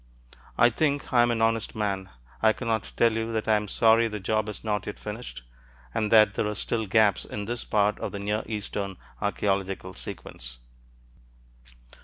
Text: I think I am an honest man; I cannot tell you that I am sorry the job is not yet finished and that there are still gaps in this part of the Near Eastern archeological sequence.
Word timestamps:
I 0.57 0.71
think 0.71 1.13
I 1.13 1.21
am 1.21 1.29
an 1.29 1.43
honest 1.43 1.75
man; 1.75 2.09
I 2.41 2.53
cannot 2.53 2.91
tell 2.97 3.13
you 3.13 3.31
that 3.33 3.47
I 3.47 3.55
am 3.55 3.67
sorry 3.67 4.07
the 4.07 4.19
job 4.19 4.49
is 4.49 4.63
not 4.63 4.87
yet 4.87 4.97
finished 4.97 5.43
and 5.93 6.11
that 6.11 6.33
there 6.33 6.47
are 6.47 6.55
still 6.55 6.87
gaps 6.87 7.23
in 7.23 7.45
this 7.45 7.63
part 7.63 7.99
of 7.99 8.11
the 8.11 8.17
Near 8.17 8.41
Eastern 8.47 8.97
archeological 9.21 9.93
sequence. 9.93 10.57